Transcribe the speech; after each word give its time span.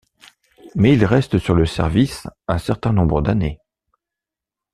Mais 0.73 0.93
il 0.93 1.05
reste 1.05 1.37
sur 1.37 1.53
le 1.53 1.67
service 1.67 2.27
un 2.47 2.57
certain 2.57 2.91
nombre 2.91 3.21
d'années. 3.21 3.59